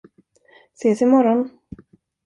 Ses 0.81 1.05
i 1.07 1.11
morgon. 1.13 1.47